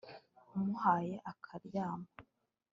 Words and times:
umuhaye 0.55 1.15
akaryama 1.31 2.07